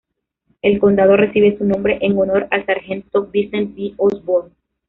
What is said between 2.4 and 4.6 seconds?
al sargento Vincent B. Osborne.